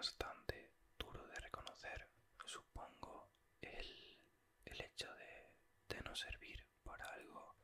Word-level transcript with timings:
bastante 0.00 0.72
duro 0.98 1.26
de 1.26 1.34
reconocer, 1.40 2.08
supongo, 2.46 3.28
el, 3.60 4.18
el 4.64 4.80
hecho 4.80 5.12
de, 5.14 5.52
de 5.90 6.00
no 6.00 6.16
servir 6.16 6.66
para 6.82 7.04
algo, 7.12 7.54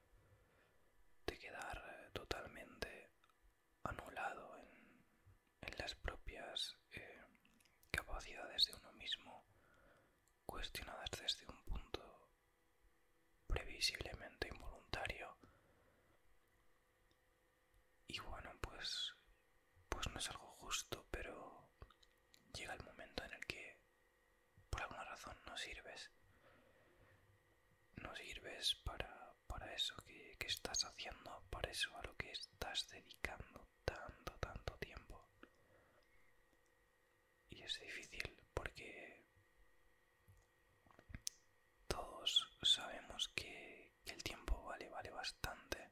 de 1.24 1.38
quedar 1.38 2.10
totalmente 2.12 3.08
anulado 3.84 4.54
en, 4.58 5.06
en 5.62 5.78
las 5.78 5.94
propias 5.94 6.76
eh, 6.92 7.22
capacidades 7.90 8.66
de 8.66 8.74
uno 8.80 8.92
mismo, 8.92 9.42
cuestionadas 10.44 11.10
desde 11.18 11.46
un 11.48 11.64
punto 11.64 12.28
previsiblemente 13.46 14.48
involuntario. 14.48 15.38
Y 18.08 18.18
bueno, 18.20 18.52
pues, 18.60 19.14
pues 19.88 20.06
no 20.10 20.18
es 20.18 20.28
algo 20.28 20.48
justo, 20.60 21.06
pero 21.10 21.46
llega 22.56 22.72
el 22.74 22.84
momento 22.84 23.22
en 23.24 23.32
el 23.34 23.46
que 23.46 23.78
por 24.70 24.82
alguna 24.82 25.04
razón 25.04 25.36
sirves. 25.56 26.10
No 27.96 28.14
sirves 28.14 28.74
para, 28.84 29.34
para 29.46 29.72
eso 29.74 29.94
que, 30.06 30.36
que 30.38 30.46
estás 30.46 30.84
haciendo, 30.84 31.42
para 31.50 31.70
eso 31.70 31.96
a 31.96 32.02
lo 32.02 32.16
que 32.16 32.30
estás 32.30 32.88
dedicando 32.88 33.66
tanto, 33.84 34.32
tanto 34.38 34.76
tiempo. 34.78 35.28
Y 37.50 37.62
es 37.62 37.78
difícil 37.80 38.36
porque 38.54 39.22
todos 41.88 42.48
sabemos 42.62 43.28
que, 43.34 43.92
que 44.04 44.12
el 44.12 44.22
tiempo 44.22 44.62
vale, 44.64 44.88
vale 44.88 45.10
bastante. 45.10 45.90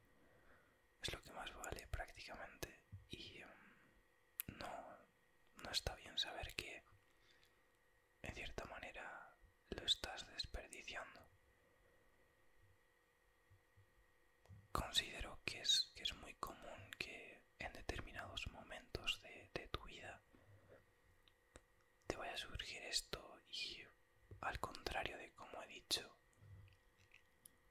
Es 1.02 1.12
lo 1.12 1.22
que 1.22 1.32
más 1.32 1.52
vale 1.56 1.86
prácticamente. 1.88 2.80
Y 3.10 3.40
mm, 3.42 4.58
no, 4.58 4.96
no 5.56 5.70
está 5.70 5.94
bien 5.96 6.16
saber 6.18 6.54
que 6.54 6.82
en 8.22 8.34
cierta 8.34 8.64
manera 8.66 9.34
lo 9.70 9.83
estás 9.94 10.26
desperdiciando. 10.26 11.20
Considero 14.72 15.40
que 15.44 15.60
es, 15.60 15.92
que 15.94 16.02
es 16.02 16.12
muy 16.16 16.34
común 16.34 16.90
que 16.98 17.42
en 17.58 17.72
determinados 17.72 18.46
momentos 18.48 19.20
de, 19.22 19.50
de 19.54 19.68
tu 19.68 19.82
vida 19.84 20.20
te 22.06 22.16
vaya 22.16 22.34
a 22.34 22.36
surgir 22.36 22.82
esto 22.82 23.40
y 23.50 23.78
al 24.40 24.58
contrario 24.58 25.16
de 25.16 25.32
como 25.34 25.62
he 25.62 25.66
dicho, 25.68 26.16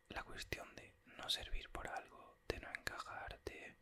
la 0.09 0.23
cuestión 0.23 0.73
de 0.75 0.95
no 1.17 1.29
servir 1.29 1.69
por 1.71 1.87
algo, 1.87 2.37
de 2.47 2.59
no 2.59 2.69
encajar, 2.69 3.39
de 3.43 3.77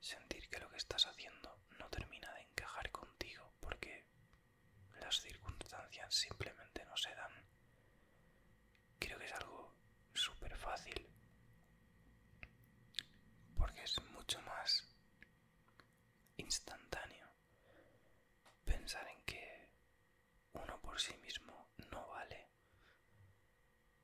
sentir 0.00 0.48
que 0.48 0.58
lo 0.60 0.68
que 0.70 0.76
estás 0.76 1.06
haciendo 1.06 1.62
no 1.78 1.88
termina 1.88 2.32
de 2.34 2.42
encajar 2.42 2.90
contigo 2.90 3.52
porque 3.60 4.06
las 5.00 5.20
circunstancias 5.20 6.14
simplemente 6.14 6.84
no 6.84 6.96
se 6.96 7.14
dan. 7.14 7.32
Creo 8.98 9.18
que 9.18 9.26
es 9.26 9.32
algo 9.32 9.74
súper 10.14 10.56
fácil 10.56 11.08
porque 13.56 13.82
es 13.82 14.00
mucho 14.12 14.40
más 14.42 14.84
instantáneo 16.36 17.28
pensar 18.64 19.06
en 19.08 19.20
que 19.24 19.70
uno 20.52 20.80
por 20.80 21.00
sí 21.00 21.16
mismo 21.18 21.70
no 21.90 22.06
vale 22.08 22.48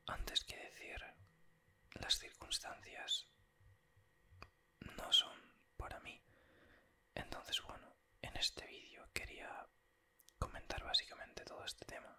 antes 0.06 0.44
que 0.44 0.56
decir 0.56 1.00
las 1.94 2.18
circunstancias 2.18 3.26
no 4.96 5.12
son 5.12 5.38
para 5.76 6.00
mí. 6.00 6.20
Entonces, 7.14 7.60
bueno, 7.62 7.86
en 8.22 8.36
este 8.36 8.66
vídeo 8.66 9.06
quería 9.12 9.66
comentar 10.38 10.82
básicamente 10.84 11.44
todo 11.44 11.64
este 11.64 11.84
tema 11.84 12.16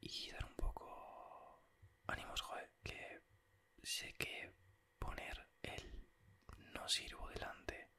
y 0.00 0.30
dar 0.30 0.44
un 0.44 0.54
poco 0.54 1.62
ánimos, 2.06 2.40
joder, 2.40 2.70
que 2.82 3.20
sé 3.82 4.12
que 4.14 4.52
poner 4.98 5.46
el 5.62 6.08
no 6.74 6.88
sirvo 6.88 7.28
delante 7.28 7.90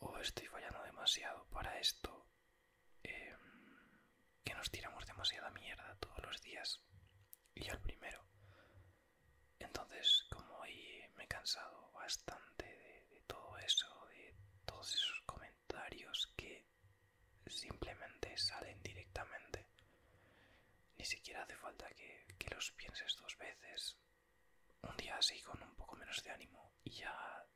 o 0.00 0.18
estoy 0.18 0.46
fallando 0.46 0.82
demasiado 0.82 1.46
para 1.48 1.78
esto, 1.78 2.26
em, 3.02 3.38
que 4.44 4.54
nos 4.54 4.70
tiramos 4.70 5.04
demasiada 5.06 5.50
mierda 5.50 5.96
todos 6.00 6.18
los 6.22 6.40
días 6.42 6.80
y 7.54 7.64
yo 7.64 7.72
el 7.72 7.80
primero. 7.80 8.24
Entonces, 9.58 10.26
como 10.30 10.54
hoy 10.58 11.02
me 11.16 11.24
he 11.24 11.28
cansado 11.44 11.90
bastante 11.92 12.64
de, 12.64 13.06
de 13.10 13.20
todo 13.26 13.58
eso, 13.58 13.86
de 14.06 14.34
todos 14.64 14.94
esos 14.94 15.20
comentarios 15.26 16.32
que 16.34 16.66
simplemente 17.46 18.34
salen 18.38 18.82
directamente, 18.82 19.68
ni 20.96 21.04
siquiera 21.04 21.42
hace 21.42 21.54
falta 21.56 21.86
que, 21.90 22.34
que 22.38 22.48
los 22.54 22.70
pienses 22.72 23.14
dos 23.20 23.36
veces. 23.36 23.98
Un 24.80 24.96
día 24.96 25.18
así 25.18 25.38
con 25.42 25.62
un 25.62 25.76
poco 25.76 25.96
menos 25.96 26.22
de 26.24 26.30
ánimo 26.30 26.72
y 26.82 26.92
ya 26.92 27.46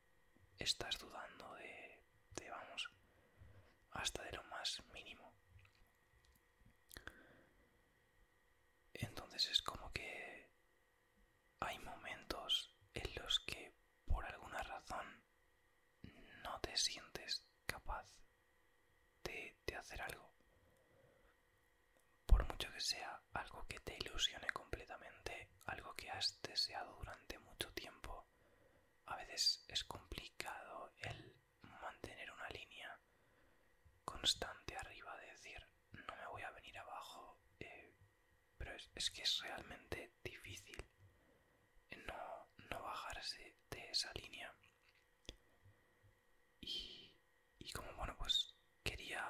estás 0.58 0.98
dudando 0.98 1.54
de, 1.54 2.04
de 2.36 2.50
vamos, 2.50 2.90
hasta 3.92 4.22
de 4.24 4.32
lo 4.32 4.44
más 4.44 4.82
mínimo. 4.92 5.32
Entonces 8.92 9.46
es 9.50 9.62
como 9.62 9.90
que 9.92 10.50
hay 11.60 11.78
momentos 11.78 12.74
en 12.94 13.14
los 13.14 13.40
que 13.40 13.72
por 14.06 14.24
alguna 14.26 14.62
razón 14.62 15.06
no 16.42 16.60
te 16.60 16.67
sientes 16.78 17.44
capaz 17.66 18.06
de, 19.24 19.56
de 19.66 19.76
hacer 19.76 20.00
algo. 20.02 20.32
Por 22.26 22.46
mucho 22.46 22.72
que 22.72 22.80
sea 22.80 23.20
algo 23.32 23.66
que 23.68 23.80
te 23.80 23.96
ilusione 24.00 24.46
completamente, 24.48 25.48
algo 25.66 25.94
que 25.94 26.10
has 26.10 26.40
deseado 26.42 26.94
durante 26.96 27.38
mucho 27.38 27.72
tiempo, 27.72 28.26
a 29.06 29.16
veces 29.16 29.64
es 29.68 29.84
complicado 29.84 30.92
el 30.98 31.34
mantener 31.62 32.30
una 32.32 32.48
línea 32.50 32.98
constante 34.04 34.76
arriba 34.76 35.16
de 35.18 35.26
decir 35.26 35.68
no 35.92 36.16
me 36.16 36.26
voy 36.28 36.42
a 36.42 36.50
venir 36.50 36.78
abajo, 36.78 37.38
eh, 37.60 37.94
pero 38.56 38.74
es, 38.74 38.90
es, 38.94 39.10
que 39.10 39.22
es 39.22 39.38
realmente 39.40 40.12
difícil 40.22 40.76
no, 42.06 42.48
no 42.70 42.82
bajarse 42.82 43.56
de 43.70 43.90
esa 43.90 44.12
línea. 44.14 44.47
Y, 47.58 47.70
como 47.72 47.92
bueno, 47.94 48.14
pues 48.18 48.54
quería 48.84 49.24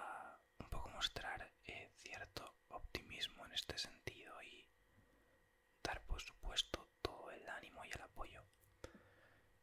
un 0.58 0.68
poco 0.68 0.88
mostrar 0.90 1.52
eh, 1.64 1.90
cierto 1.98 2.54
optimismo 2.68 3.44
en 3.46 3.52
este 3.52 3.78
sentido 3.78 4.32
y 4.42 4.66
dar 5.82 6.02
por 6.06 6.20
supuesto 6.20 6.88
todo 7.02 7.30
el 7.30 7.48
ánimo 7.48 7.84
y 7.84 7.90
el 7.90 8.00
apoyo 8.02 8.42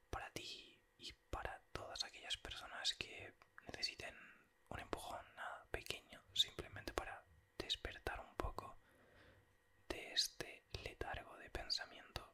para 0.10 0.30
ti 0.32 0.80
y 0.98 1.14
para 1.30 1.60
todas 1.72 2.04
aquellas 2.04 2.38
personas 2.38 2.94
que 2.96 3.34
necesiten 3.68 4.16
un 4.70 4.80
empujón 4.80 5.26
nada 5.36 5.66
pequeño 5.72 6.22
simplemente 6.34 6.94
para 6.94 7.24
despertar 7.58 8.20
un 8.20 8.36
poco 8.36 8.78
de 9.90 10.14
este 10.14 10.64
letargo 10.84 11.38
de 11.38 11.50
pensamiento 11.50 12.30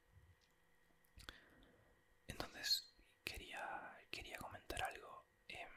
entonces 2.27 2.85
quería 3.23 3.63
quería 4.11 4.37
comentar 4.37 4.81
algo 4.83 5.25
eh, 5.47 5.67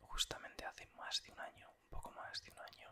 justamente 0.00 0.64
hace 0.64 0.86
más 0.96 1.22
de 1.22 1.32
un 1.32 1.40
año 1.40 1.68
un 1.70 1.88
poco 1.90 2.10
más 2.12 2.42
de 2.42 2.50
un 2.50 2.58
año 2.58 2.90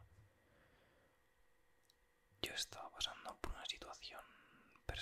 yo 2.42 2.52
estaba 2.54 2.90
pasando 2.90 3.36
por 3.40 3.52
una 3.52 3.66
situación 3.66 4.22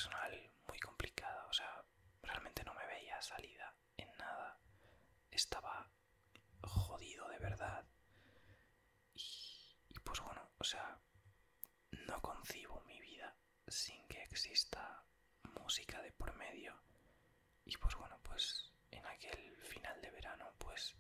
personal 0.07 0.51
muy 0.69 0.79
complicada 0.79 1.47
o 1.49 1.53
sea 1.53 1.85
realmente 2.23 2.63
no 2.65 2.75
me 2.75 2.87
veía 2.87 3.21
salida 3.23 3.75
en 3.97 4.09
nada. 4.17 4.59
Estaba 5.31 5.89
jodido 6.63 7.29
de 7.29 7.39
verdad. 7.39 7.85
Y, 9.15 9.77
y, 9.89 9.99
pues 10.01 10.21
bueno 10.21 10.49
o 10.59 10.65
sea 10.65 10.99
no 12.07 12.21
concibo 12.21 12.81
mi 12.83 13.01
vida 13.01 13.35
sin 13.67 14.07
que 14.09 14.23
exista 14.23 15.05
música 15.61 16.01
de 16.03 16.13
por 16.13 16.35
medio. 16.37 16.75
Y 17.65 17.77
pues 17.77 17.95
bueno 17.97 18.19
pues 18.23 18.73
en 18.91 19.05
aquel 19.07 19.57
final 19.63 20.01
de 20.03 20.11
verano 20.11 20.53
pues 20.59 20.95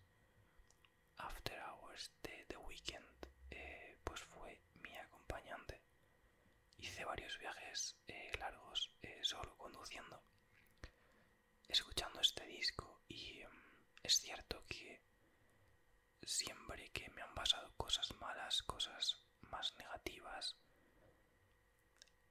After 1.19 1.61
Hours 1.63 2.13
de 2.23 2.45
The 2.49 2.57
Weeknd 2.57 3.27
eh, 3.51 3.99
pues 4.05 4.21
fue 4.23 4.61
mi 4.83 4.97
acompañante. 4.97 5.83
Hice 6.79 7.05
varios 7.05 7.39
viajes 7.39 7.97
eh, 8.09 8.33
largos 8.39 8.93
eh, 9.03 9.21
solo 9.23 9.57
conduciendo 9.57 10.23
escuchando 11.69 12.21
este 12.21 12.47
y 13.09 13.45
um, 13.45 13.53
es 14.03 14.21
cierto 14.21 14.65
que 14.69 15.03
siempre 16.23 16.91
que 16.91 17.09
me 17.11 17.23
han 17.23 17.35
pasado 17.35 17.73
cosas 17.77 18.15
malas, 18.17 18.63
cosas 18.63 19.21
más 19.43 19.75
negativas 19.77 20.57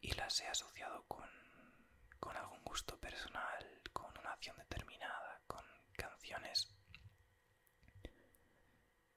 y 0.01 0.11
las 0.13 0.39
he 0.41 0.47
asociado 0.47 1.03
con, 1.07 1.29
con 2.19 2.35
algún 2.37 2.63
gusto 2.63 2.99
personal, 2.99 3.81
con 3.93 4.15
una 4.17 4.31
acción 4.33 4.57
determinada, 4.57 5.41
con 5.47 5.63
canciones, 5.93 6.67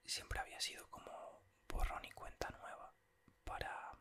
siempre 0.05 0.39
había 0.41 0.57
ha 0.57 0.61
sido 0.61 0.89
como 0.91 1.43
borrón 1.69 2.05
y 2.05 2.11
cuenta 2.13 2.49
nueva 2.51 2.93
para, 3.45 3.97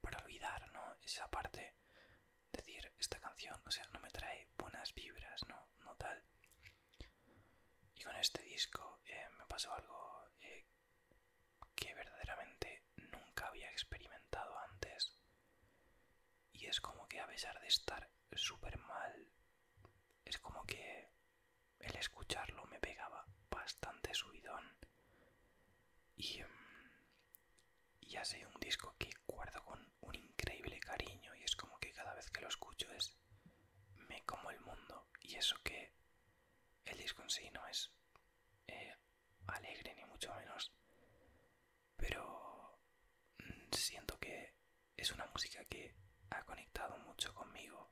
para 0.00 0.18
olvidar, 0.24 0.70
¿no? 0.72 0.96
Esa 1.02 1.28
parte, 1.30 1.74
decir, 2.52 2.90
esta 2.98 3.20
canción, 3.20 3.60
o 3.66 3.70
sea, 3.70 3.84
no 3.92 4.00
me 4.00 4.10
trae 4.10 4.48
buenas 4.56 4.94
vibras, 4.94 5.46
¿no? 5.48 5.68
No 5.84 5.94
tal. 5.96 6.22
Y 7.94 7.97
con 8.08 8.16
este 8.16 8.42
disco 8.42 9.00
eh, 9.04 9.28
me 9.36 9.44
pasó 9.44 9.70
algo 9.74 10.30
eh, 10.40 10.66
que 11.74 11.92
verdaderamente 11.94 12.84
nunca 12.96 13.48
había 13.48 13.70
experimentado 13.70 14.58
antes. 14.60 15.14
Y 16.52 16.64
es 16.64 16.80
como 16.80 17.06
que 17.06 17.20
a 17.20 17.26
pesar 17.26 17.60
de 17.60 17.66
estar 17.66 18.08
súper 18.32 18.78
mal, 18.78 19.30
es 20.24 20.38
como 20.38 20.64
que 20.64 21.10
el 21.80 21.96
escucharlo 21.96 22.64
me 22.64 22.80
pegaba 22.80 23.26
bastante 23.50 24.14
subidón. 24.14 24.64
Y 26.16 26.42
mm, 26.42 28.06
ya 28.06 28.24
sé, 28.24 28.46
un 28.46 28.58
disco 28.58 28.94
que 28.98 29.10
guardo 29.26 29.62
con 29.66 29.92
un 30.00 30.14
increíble 30.14 30.80
cariño 30.80 31.34
y 31.34 31.42
es 31.42 31.54
como 31.56 31.78
que 31.78 31.92
cada 31.92 32.14
vez 32.14 32.30
que 32.30 32.40
lo 32.40 32.48
escucho 32.48 32.90
es 32.92 33.14
me 34.08 34.24
como 34.24 34.50
el 34.50 34.60
mundo 34.60 35.08
y 35.20 35.34
eso 35.34 35.56
que 35.62 35.97
el 36.90 36.98
disco 36.98 37.22
en 37.22 37.30
sí 37.30 37.50
no 37.50 37.66
es 37.66 37.90
eh, 38.66 38.94
alegre 39.46 39.94
ni 39.94 40.04
mucho 40.04 40.34
menos 40.34 40.72
pero 41.96 42.78
mm, 43.38 43.72
siento 43.74 44.18
que 44.18 44.54
es 44.96 45.12
una 45.12 45.26
música 45.26 45.64
que 45.64 45.94
ha 46.30 46.42
conectado 46.44 46.98
mucho 46.98 47.34
conmigo 47.34 47.90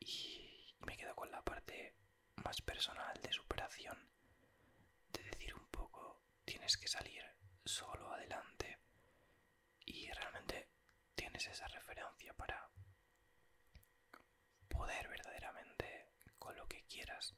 y 0.00 0.74
me 0.80 0.96
quedo 0.96 1.14
con 1.14 1.30
la 1.30 1.42
parte 1.42 1.94
más 2.36 2.60
personal 2.62 3.20
de 3.22 3.32
superación 3.32 4.08
de 5.12 5.22
decir 5.22 5.54
un 5.54 5.66
poco 5.70 6.22
tienes 6.44 6.76
que 6.76 6.88
salir 6.88 7.22
solo 7.64 8.12
adelante 8.12 8.78
y 9.86 10.10
realmente 10.10 10.68
tienes 11.14 11.46
esa 11.46 11.66
referencia 11.68 12.32
para 12.34 12.68
poder 14.68 15.08
verdaderamente 15.08 16.08
con 16.38 16.56
lo 16.56 16.66
que 16.68 16.84
quieras. 16.84 17.34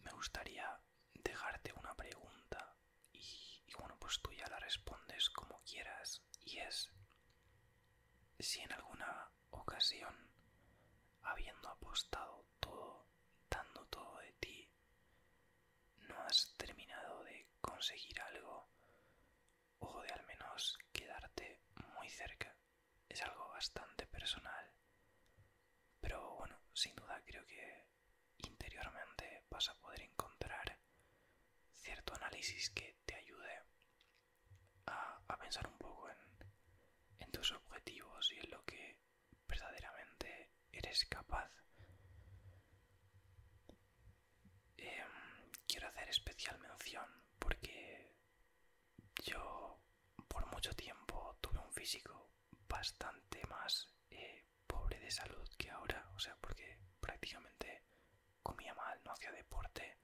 Me 0.00 0.10
gustaría 0.12 0.80
dejarte 1.14 1.72
una 1.74 1.94
pregunta 1.94 2.74
y, 3.12 3.60
bueno, 3.78 3.96
pues 3.98 4.20
tú 4.20 4.32
ya 4.32 4.46
la 4.48 4.55
respondes 4.66 5.30
como 5.30 5.62
quieras 5.62 6.20
y 6.44 6.58
es 6.58 6.90
si 8.40 8.60
en 8.62 8.72
alguna 8.72 9.30
ocasión, 9.50 10.12
habiendo 11.22 11.68
apostado 11.68 12.44
todo, 12.58 13.06
dando 13.48 13.86
todo 13.86 14.18
de 14.18 14.32
ti, 14.40 14.68
no 16.08 16.20
has 16.22 16.52
terminado 16.56 17.22
de 17.22 17.46
conseguir 17.60 18.20
algo 18.20 18.68
o 19.78 20.02
de 20.02 20.10
al 20.10 20.26
menos 20.26 20.76
quedarte 20.92 21.60
muy 21.94 22.08
cerca. 22.10 22.52
Es 23.08 23.22
algo 23.22 23.48
bastante 23.50 24.04
personal, 24.08 24.72
pero 26.00 26.34
bueno, 26.34 26.58
sin 26.72 26.96
duda 26.96 27.22
creo 27.24 27.46
que 27.46 27.86
interiormente 28.38 29.44
vas 29.48 29.68
a 29.68 29.78
poder 29.78 30.02
encontrar 30.02 30.76
cierto 31.72 32.14
análisis 32.16 32.70
que 32.70 32.96
a, 35.28 35.36
pensar 35.38 35.66
un 35.66 35.78
poco 35.78 36.08
en, 37.18 37.30
tus 37.30 37.52
objetivos 37.52 38.32
y 38.32 38.38
en 38.38 38.50
lo 38.50 38.64
que 38.64 38.98
verdaderamente 39.46 40.50
eres 40.72 41.04
capaz. 41.06 41.50
Em, 44.76 45.50
quiero 45.66 45.88
hacer 45.88 46.08
especial 46.08 46.58
mención 46.58 47.06
porque 47.38 48.14
yo 49.24 49.80
por 50.28 50.46
mucho 50.46 50.72
tiempo 50.74 51.36
tuve 51.40 51.58
un 51.58 51.72
físico 51.72 52.30
bastante 52.68 53.42
más 53.48 53.88
eh, 54.10 54.44
pobre 54.66 54.98
de 55.00 55.10
salud 55.10 55.48
que 55.58 55.70
ahora, 55.70 56.08
o 56.14 56.18
sea, 56.18 56.36
porque 56.40 56.78
prácticamente 57.00 57.84
comía 58.42 58.74
mal, 58.74 59.00
no 59.04 59.12
hacía 59.12 59.30
deporte 59.32 59.98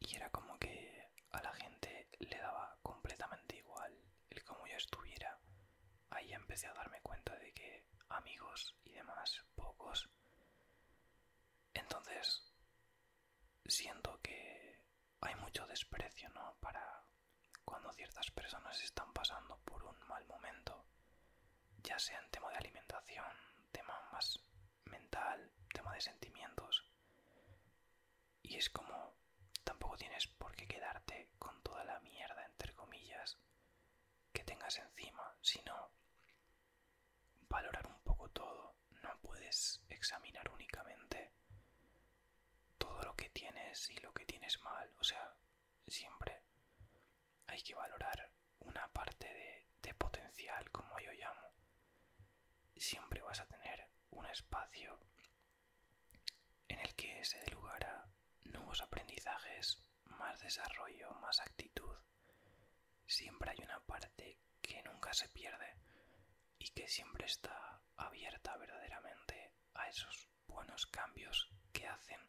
y 0.00 0.16
era 0.16 0.30
como 0.30 0.58
que 0.58 1.08
a 1.32 1.42
la 1.42 1.52
gente 1.54 2.08
le 2.18 2.36
daba 2.38 2.76
completamente 2.82 3.56
igual 3.56 3.92
el 4.30 4.44
cómo 4.44 4.66
yo 4.66 4.76
estuviera. 4.76 5.38
Ahí 6.22 6.32
empecé 6.34 6.68
a 6.68 6.74
darme 6.74 7.00
cuenta 7.00 7.36
de 7.36 7.52
que 7.52 7.84
amigos 8.10 8.76
y 8.84 8.92
demás, 8.92 9.42
pocos. 9.56 10.08
Entonces, 11.74 12.44
siento 13.66 14.20
que 14.22 14.86
hay 15.20 15.34
mucho 15.34 15.66
desprecio, 15.66 16.28
¿no? 16.28 16.54
Para 16.60 17.02
cuando 17.64 17.92
ciertas 17.92 18.30
personas 18.30 18.80
están 18.84 19.12
pasando 19.12 19.56
por 19.64 19.82
un 19.82 19.98
mal 20.06 20.24
momento, 20.26 20.84
ya 21.82 21.98
sea 21.98 22.20
en 22.20 22.30
tema 22.30 22.50
de 22.50 22.56
alimentación, 22.58 23.36
tema 23.72 23.94
más 24.12 24.38
mental, 24.84 25.50
tema 25.74 25.92
de 25.94 26.02
sentimientos. 26.02 26.84
Y 28.44 28.54
es 28.58 28.70
como, 28.70 29.16
tampoco 29.64 29.96
tienes 29.96 30.28
por 30.28 30.54
qué 30.54 30.68
quedarte 30.68 31.32
con 31.40 31.60
toda 31.64 31.82
la 31.82 31.98
mierda, 31.98 32.44
entre 32.44 32.72
comillas, 32.74 33.38
que 34.32 34.44
tengas 34.44 34.78
encima, 34.78 35.36
sino 35.40 35.90
valorar 37.52 37.86
un 37.86 38.00
poco 38.02 38.28
todo. 38.30 38.74
No 39.02 39.11
puedes 39.22 39.80
examinar 39.88 40.48
únicamente 40.50 41.32
todo 42.78 43.02
lo 43.02 43.14
que 43.16 43.30
tienes 43.30 43.88
y 43.90 43.96
lo 44.00 44.12
que 44.12 44.26
tienes 44.26 44.60
mal. 44.60 44.92
O 45.00 45.04
sea, 45.04 45.34
siempre 45.86 46.42
hay 47.46 47.62
que 47.62 47.74
valorar 47.74 48.30
una 48.60 48.86
parte 48.92 49.26
de, 49.26 49.66
de 49.82 49.94
potencial, 49.94 50.70
como 50.70 50.98
yo 51.00 51.12
llamo. 51.12 51.52
Siempre 52.76 53.22
vas 53.22 53.40
a 53.40 53.46
tener 53.46 53.88
un 54.10 54.26
espacio 54.26 54.98
en 56.68 56.78
el 56.80 56.94
que 56.94 57.24
se 57.24 57.38
dé 57.40 57.50
lugar 57.52 57.84
a 57.84 58.06
nuevos 58.44 58.80
aprendizajes, 58.82 59.78
más 60.04 60.40
desarrollo, 60.40 61.12
más 61.20 61.40
actitud. 61.40 61.96
Siempre 63.06 63.50
hay 63.50 63.58
una 63.62 63.80
parte 63.80 64.38
que 64.60 64.82
nunca 64.82 65.12
se 65.14 65.28
pierde 65.28 65.76
y 66.58 66.68
que 66.70 66.88
siempre 66.88 67.26
está 67.26 67.81
abierta 67.96 68.56
verdaderamente 68.56 69.52
a 69.74 69.88
esos 69.88 70.28
buenos 70.46 70.86
cambios 70.86 71.50
que 71.72 71.86
hacen 71.86 72.20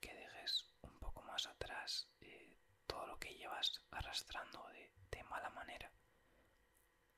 que 0.00 0.14
dejes 0.14 0.66
un 0.82 0.98
poco 0.98 1.22
más 1.22 1.46
atrás 1.46 2.08
eh, 2.20 2.56
todo 2.86 3.06
lo 3.06 3.18
que 3.18 3.34
llevas 3.34 3.72
arrastrando 3.90 4.66
de, 4.68 4.84
mala 5.30 5.50
manera. 5.50 5.90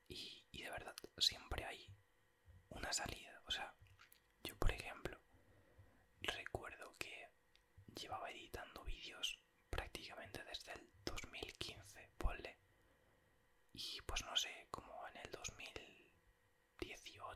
Y, 0.07 0.43
de 0.51 0.69
verdad, 0.71 0.95
siempre 1.17 1.65
hay 1.65 1.85
una 2.69 2.91
salida. 2.93 3.41
O 3.45 3.51
sea, 3.51 3.73
yo 4.43 4.55
por 4.57 4.71
ejemplo, 4.71 5.19
recuerdo 6.21 6.95
que 6.97 7.29
llevaba 7.95 8.31
editando 8.31 8.83
vídeos 8.83 9.39
prácticamente 9.69 10.43
desde 10.45 10.71
el 10.73 10.89
2015, 11.05 12.09
ponle. 12.17 12.57
Y 13.73 14.01
pues 14.01 14.23
no 14.25 14.35
sé, 14.35 14.67
como 14.71 14.86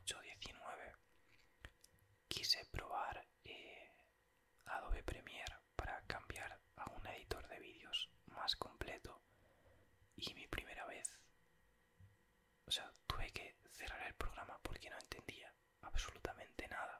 en 0.01 0.17
el 0.17 0.39
2018-19 0.39 0.95
quise 2.27 2.65
probar 2.71 3.25
eh, 3.43 3.91
Adobe 4.65 5.03
Premiere 5.03 5.55
para 5.75 6.01
cambiar 6.07 6.59
a 6.77 6.89
un 6.91 7.05
editor 7.07 7.47
de 7.47 7.59
vídeos 7.59 8.09
más 8.27 8.55
completo. 8.55 9.21
Y 10.15 10.33
mi 10.33 10.47
primera 10.47 10.85
vez, 10.85 11.07
o 12.65 12.71
sea, 12.71 12.91
tuve 13.07 13.31
que 13.31 13.55
cerrar 13.71 14.01
el 14.07 14.13
programa 14.15 14.57
porque 14.61 14.89
no 14.89 14.97
entendía 14.99 15.53
absolutamente 15.81 16.67
nada. 16.67 16.99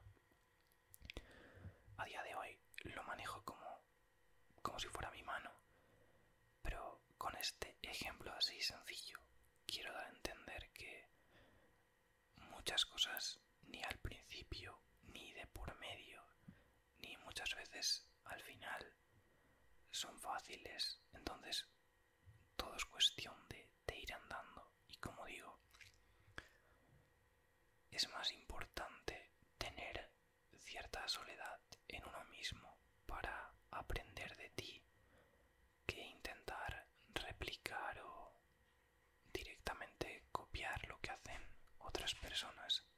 A 1.97 2.05
día 2.05 2.21
de 2.23 2.35
hoy 2.35 2.57
lo 2.83 3.03
manejo 3.03 3.43
como, 3.43 3.83
como 4.61 4.79
si 4.79 4.87
fuera 4.87 5.11
mi 5.11 5.23
mano, 5.23 5.51
pero 6.61 7.01
con 7.17 7.35
este 7.37 7.77
ejemplo 7.81 8.31
así 8.33 8.59
sencillo 8.61 9.19
quiero 9.65 9.93
dar 9.93 10.07
muchas 12.61 12.85
cosas 12.85 13.39
ni 13.69 13.81
al 13.81 13.97
principio, 13.97 14.83
ni 15.07 15.33
de 15.33 15.47
por 15.47 15.75
medio, 15.79 16.23
ni 16.99 17.17
muchas 17.17 17.55
veces 17.55 18.05
al 18.25 18.39
final 18.43 18.93
son 19.89 20.19
fáciles. 20.19 21.01
Entonces, 21.11 21.65
todo 22.55 22.75
es 22.75 22.85
cuestión 22.85 23.33
de, 23.49 23.67
de 23.87 23.97
ir 23.97 24.13
andando. 24.13 24.71
Y 24.87 24.97
como 24.97 25.25
digo, 25.25 25.59
es 27.89 28.07
más 28.09 28.31
importante 28.31 29.31
tener 29.57 30.11
cierta 30.59 31.07
soledad 31.07 31.59
en 31.87 32.03
uno 32.07 32.23
mismo 32.25 32.77
para 33.07 33.55
aprender 33.71 34.37
de 34.37 34.49
ti 34.51 34.85
que 35.87 35.99
intentar 35.99 36.85
replicar 37.15 37.99
o 38.01 38.35
directamente 39.33 40.25
copiar 40.31 40.87
lo 40.87 40.99
que 41.01 41.09
hacen 41.09 41.41
otras 41.79 42.13
personas. 42.41 42.90